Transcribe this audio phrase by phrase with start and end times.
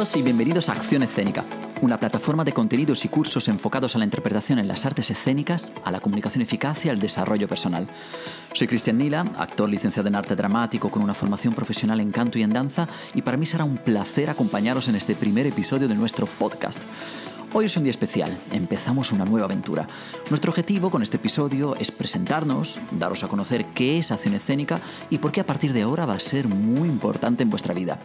[0.00, 1.44] Todos y bienvenidos a Acción Escénica,
[1.82, 5.90] una plataforma de contenidos y cursos enfocados a la interpretación en las artes escénicas, a
[5.90, 7.86] la comunicación eficaz y al desarrollo personal.
[8.54, 12.42] Soy Cristian Nila, actor licenciado en arte dramático con una formación profesional en canto y
[12.42, 16.24] en danza, y para mí será un placer acompañaros en este primer episodio de nuestro
[16.24, 16.80] podcast.
[17.52, 19.86] Hoy es un día especial, empezamos una nueva aventura.
[20.30, 24.80] Nuestro objetivo con este episodio es presentarnos, daros a conocer qué es acción escénica
[25.10, 28.00] y por qué a partir de ahora va a ser muy importante en vuestra vida.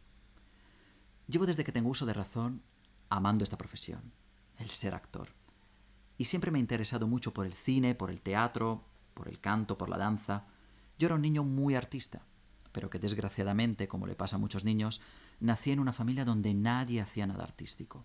[1.26, 2.62] Llevo desde que tengo uso de razón
[3.08, 4.12] amando esta profesión,
[4.60, 5.28] el ser actor.
[6.16, 8.84] Y siempre me he interesado mucho por el cine, por el teatro,
[9.14, 10.46] por el canto, por la danza.
[10.98, 12.22] Yo era un niño muy artista
[12.72, 15.00] pero que desgraciadamente, como le pasa a muchos niños,
[15.40, 18.04] nací en una familia donde nadie hacía nada artístico.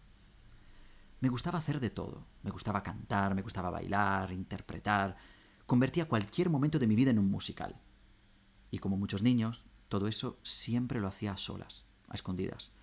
[1.22, 2.26] Me gustaba hacer de todo.
[2.44, 5.16] Me gustaba cantar, me gustaba bailar, interpretar.
[5.66, 7.80] Convertía cualquier momento de mi vida en un musical.
[8.72, 12.74] Y como muchos niños, todo eso siempre lo hacía a solas, a escondidas.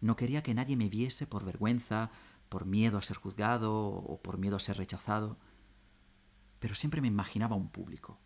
[0.00, 2.10] No quería que nadie me viese por vergüenza,
[2.52, 5.38] por miedo a ser juzgado o por miedo a ser rechazado.
[6.58, 8.20] Pero siempre me imaginaba un público,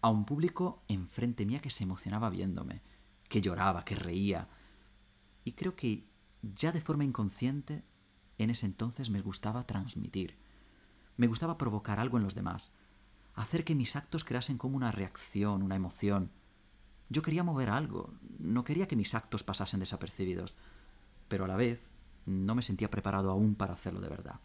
[0.00, 2.82] a un público enfrente mía que se emocionaba viéndome,
[3.28, 4.48] que lloraba, que reía.
[5.44, 6.08] Y creo que
[6.42, 7.84] ya de forma inconsciente,
[8.36, 10.36] en ese entonces me gustaba transmitir.
[11.16, 12.72] Me gustaba provocar algo en los demás,
[13.34, 16.32] hacer que mis actos creasen como una reacción, una emoción.
[17.10, 20.56] Yo quería mover algo, no quería que mis actos pasasen desapercibidos,
[21.28, 21.92] pero a la vez
[22.28, 24.40] no me sentía preparado aún para hacerlo de verdad.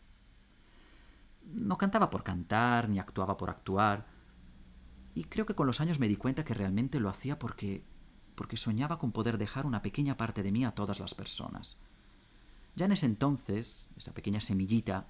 [1.46, 4.08] No cantaba por cantar, ni actuaba por actuar,
[5.14, 7.86] y creo que con los años me di cuenta que realmente lo hacía porque
[8.36, 11.78] porque soñaba con poder dejar una pequeña parte de mí a todas las personas.
[12.76, 15.08] Ya en ese entonces, esa pequeña semillita,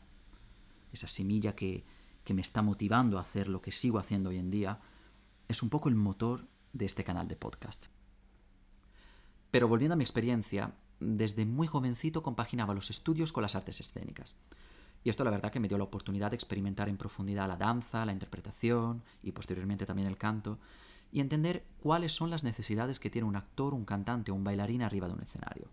[0.92, 1.86] esa semilla que,
[2.24, 4.82] que me está motivando a hacer lo que sigo haciendo hoy en día,
[5.48, 7.88] es un poco el motor de este canal de podcast.
[9.52, 14.38] Pero volviendo a mi experiencia, desde muy jovencito compaginaba los estudios con las artes escénicas.
[15.04, 18.06] Y esto la verdad que me dio la oportunidad de experimentar en profundidad la danza,
[18.06, 20.60] la interpretación y posteriormente también el canto,
[21.12, 24.82] y entender cuáles son las necesidades que tiene un actor, un cantante o un bailarín
[24.82, 25.68] arriba de un escenario.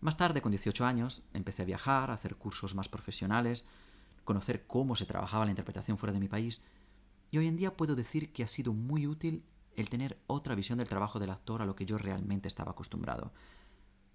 [0.00, 3.64] Más tarde, con 18 años, empecé a viajar, a hacer cursos más profesionales,
[4.24, 6.62] conocer cómo se trabajaba la interpretación fuera de mi país,
[7.30, 9.44] y hoy en día puedo decir que ha sido muy útil
[9.74, 13.32] el tener otra visión del trabajo del actor a lo que yo realmente estaba acostumbrado.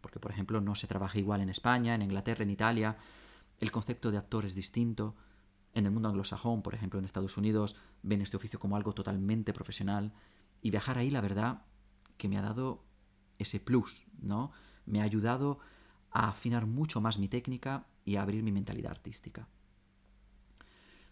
[0.02, 2.98] Porque, por ejemplo, no se trabaja igual en España, en Inglaterra, en Italia,
[3.60, 5.16] el concepto de actor es distinto.
[5.74, 9.54] En el mundo anglosajón, por ejemplo, en Estados Unidos, ven este oficio como algo totalmente
[9.54, 10.14] profesional.
[10.62, 11.62] Y viajar ahí, la verdad,
[12.18, 12.84] que me ha dado
[13.38, 14.52] ese plus, ¿no?
[14.86, 15.60] Me ha ayudado
[16.12, 19.48] a afinar mucho más mi técnica y a abrir mi mentalidad artística.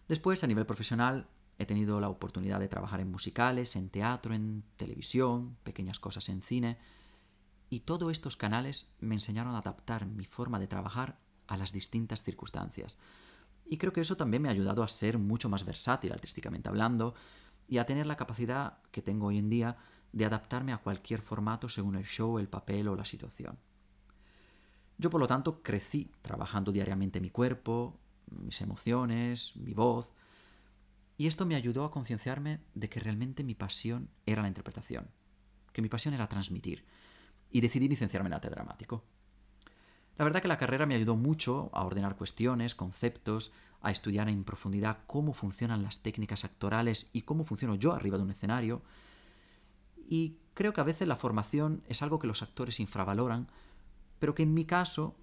[0.08, 1.28] Después, a nivel profesional,
[1.58, 6.42] he tenido la oportunidad de trabajar en musicales, en teatro, en televisión, pequeñas cosas en
[6.42, 6.78] cine,
[7.70, 12.22] y todos estos canales me enseñaron a adaptar mi forma de trabajar a las distintas
[12.22, 12.98] circunstancias.
[13.64, 17.14] Y creo que eso también me ha ayudado a ser mucho más versátil artísticamente hablando
[17.68, 19.76] y a tener la capacidad que tengo hoy en día
[20.12, 23.56] de adaptarme a cualquier formato según el show, el papel o la situación.
[24.98, 28.00] Yo por lo tanto crecí trabajando diariamente mi cuerpo,
[28.30, 30.12] mis emociones, mi voz,
[31.16, 35.10] y esto me ayudó a concienciarme de que realmente mi pasión era la interpretación,
[35.72, 36.84] que mi pasión era transmitir,
[37.50, 39.04] y decidí licenciarme en arte dramático.
[40.16, 44.44] La verdad que la carrera me ayudó mucho a ordenar cuestiones, conceptos, a estudiar en
[44.44, 48.82] profundidad cómo funcionan las técnicas actorales y cómo funciono yo arriba de un escenario.
[49.96, 53.48] Y creo que a veces la formación es algo que los actores infravaloran,
[54.18, 55.16] pero que en mi caso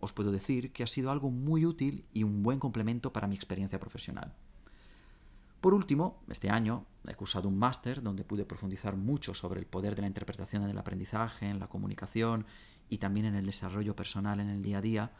[0.00, 3.36] os puedo decir que ha sido algo muy útil y un buen complemento para mi
[3.36, 4.34] experiencia profesional.
[5.64, 9.96] Por último, este año he cursado un máster donde pude profundizar mucho sobre el poder
[9.96, 12.44] de la interpretación en el aprendizaje, en la comunicación
[12.90, 15.12] y también en el desarrollo personal en el día a día.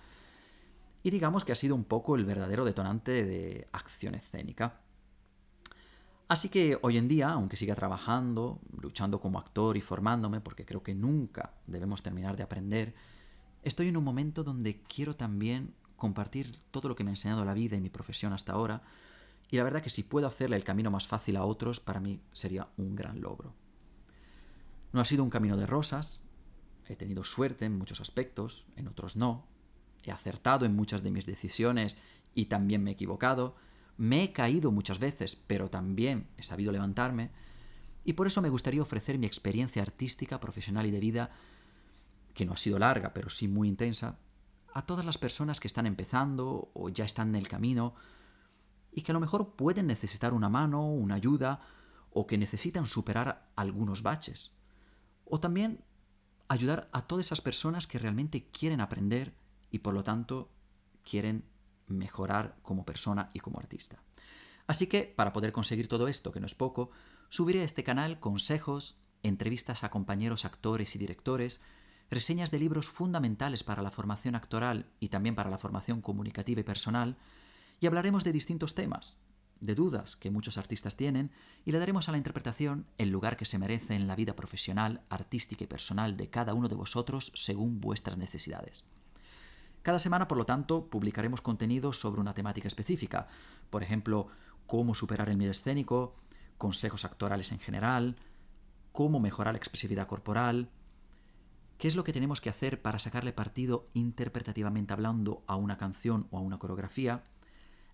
[1.03, 4.83] Y digamos que ha sido un poco el verdadero detonante de acción escénica.
[6.29, 10.83] Así que hoy en día, aunque siga trabajando, luchando como actor y formándome, porque creo
[10.83, 12.95] que nunca debemos terminar de aprender,
[13.63, 17.55] estoy en un momento donde quiero también compartir todo lo que me ha enseñado la
[17.55, 18.83] vida y mi profesión hasta ahora,
[19.51, 22.21] y la verdad que si puedo hacerle el camino más fácil a otros, para mí
[22.33, 23.55] sería un gran logro.
[24.93, 26.23] No ha sido un camino de rosas,
[26.87, 29.47] he tenido suerte en muchos aspectos, en otros no,
[30.03, 31.99] he acertado en muchas de mis decisiones
[32.35, 33.57] y también me he equivocado,
[33.97, 37.31] me he caído muchas veces, pero también he sabido levantarme,
[38.05, 41.31] y por eso me gustaría ofrecer mi experiencia artística, profesional y de vida,
[42.35, 44.19] que no ha sido larga, pero sí muy intensa,
[44.75, 47.95] a todas las personas que están empezando o ya están en el camino,
[48.95, 51.61] y que a lo mejor pueden necesitar una mano, una ayuda,
[52.11, 54.53] o que necesitan superar algunos baches.
[55.25, 55.85] O también
[56.49, 59.35] ayudar a todas esas personas que realmente quieren aprender
[59.71, 60.51] y por lo tanto
[61.03, 61.45] quieren
[61.89, 64.03] mejorar como persona y como artista.
[64.67, 66.91] Así que, para poder conseguir todo esto, que no es poco,
[67.29, 71.61] subiré a este canal consejos, entrevistas a compañeros actores y directores,
[72.11, 76.65] reseñas de libros fundamentales para la formación actoral y también para la formación comunicativa y
[76.65, 77.17] personal,
[77.81, 79.19] y hablaremos de distintos temas,
[79.61, 81.31] de dudas que muchos artistas tienen,
[81.65, 85.03] y le daremos a la interpretación el lugar que se merece en la vida profesional,
[85.09, 88.85] artística y personal de cada uno de vosotros según vuestras necesidades.
[89.83, 93.29] Cada semana, por lo tanto, publicaremos contenido sobre una temática específica,
[93.71, 94.29] por ejemplo,
[94.67, 96.17] cómo superar el miedo escénico,
[96.57, 98.17] consejos actorales en general,
[98.93, 100.71] cómo mejorar la expresividad corporal,
[101.79, 106.29] qué es lo que tenemos que hacer para sacarle partido interpretativamente hablando a una canción
[106.31, 107.25] o a una coreografía,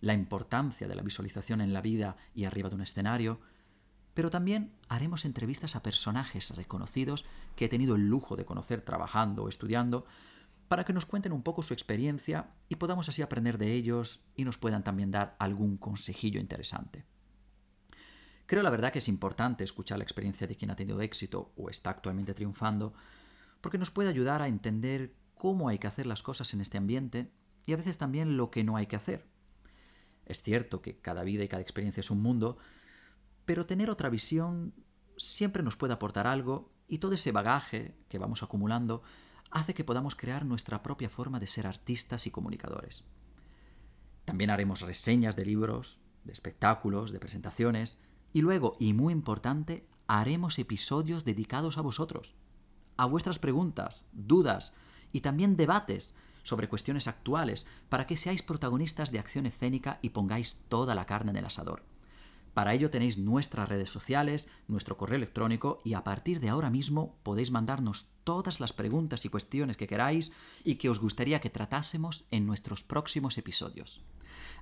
[0.01, 3.41] la importancia de la visualización en la vida y arriba de un escenario,
[4.15, 7.25] pero también haremos entrevistas a personajes reconocidos
[7.57, 10.05] que he tenido el lujo de conocer trabajando o estudiando,
[10.69, 14.45] para que nos cuenten un poco su experiencia y podamos así aprender de ellos y
[14.45, 17.05] nos puedan también dar algún consejillo interesante.
[18.47, 21.71] Creo la verdad que es importante escuchar la experiencia de quien ha tenido éxito o
[21.71, 22.95] está actualmente triunfando,
[23.61, 27.33] porque nos puede ayudar a entender cómo hay que hacer las cosas en este ambiente
[27.67, 29.27] y a veces también lo que no hay que hacer.
[30.31, 32.57] Es cierto que cada vida y cada experiencia es un mundo,
[33.45, 34.73] pero tener otra visión
[35.17, 39.03] siempre nos puede aportar algo y todo ese bagaje que vamos acumulando
[39.51, 43.05] hace que podamos crear nuestra propia forma de ser artistas y comunicadores.
[44.25, 48.01] También haremos reseñas de libros, de espectáculos, de presentaciones
[48.33, 52.37] y luego, y muy importante, haremos episodios dedicados a vosotros,
[52.97, 54.75] a vuestras preguntas, dudas
[55.11, 60.61] y también debates sobre cuestiones actuales para que seáis protagonistas de acción escénica y pongáis
[60.69, 61.85] toda la carne en el asador.
[62.55, 67.17] Para ello tenéis nuestras redes sociales, nuestro correo electrónico y a partir de ahora mismo
[67.23, 70.33] podéis mandarnos todas las preguntas y cuestiones que queráis
[70.65, 74.03] y que os gustaría que tratásemos en nuestros próximos episodios.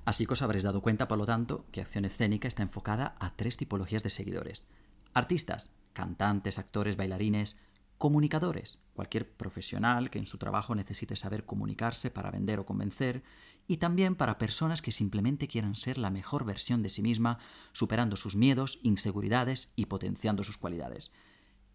[0.05, 3.35] Así que os habréis dado cuenta, por lo tanto, que Acción Escénica está enfocada a
[3.37, 4.67] tres tipologías de seguidores.
[5.15, 7.57] Artistas, cantantes, actores, bailarines,
[7.99, 13.25] Comunicadores, cualquier profesional que en su trabajo necesite saber comunicarse para vender o convencer,
[13.67, 17.39] y también para personas que simplemente quieran ser la mejor versión de sí misma,
[17.73, 21.13] superando sus miedos, inseguridades y potenciando sus cualidades.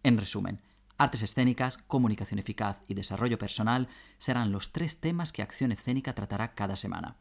[0.02, 0.60] En resumen,
[0.96, 6.54] artes escénicas, comunicación eficaz y desarrollo personal serán los tres temas que Acción Escénica tratará
[6.54, 7.16] cada semana.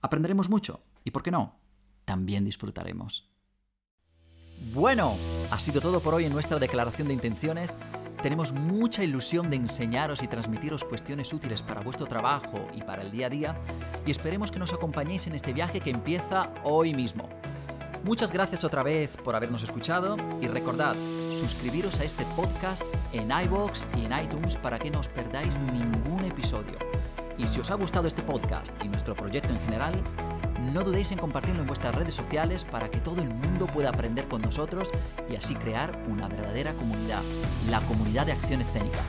[0.00, 1.56] Aprenderemos mucho y, ¿por qué no?
[2.04, 3.28] También disfrutaremos.
[4.72, 5.16] Bueno,
[5.50, 7.78] ha sido todo por hoy en nuestra declaración de intenciones.
[8.22, 13.12] Tenemos mucha ilusión de enseñaros y transmitiros cuestiones útiles para vuestro trabajo y para el
[13.12, 13.56] día a día
[14.04, 17.28] y esperemos que nos acompañéis en este viaje que empieza hoy mismo.
[18.04, 20.96] Muchas gracias otra vez por habernos escuchado y recordad,
[21.32, 26.24] suscribiros a este podcast en iBox y en iTunes para que no os perdáis ningún
[26.24, 26.76] episodio.
[27.36, 29.92] Y si os ha gustado este podcast y nuestro proyecto en general,
[30.58, 34.26] no dudéis en compartirlo en vuestras redes sociales para que todo el mundo pueda aprender
[34.28, 34.90] con nosotros
[35.30, 37.22] y así crear una verdadera comunidad,
[37.70, 39.00] la comunidad de acción escénica.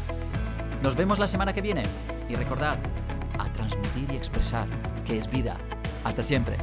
[0.83, 1.83] Nos vemos la semana que viene
[2.29, 2.77] y recordad,
[3.37, 4.67] a transmitir y expresar,
[5.05, 5.57] que es vida.
[6.03, 6.57] Hasta siempre.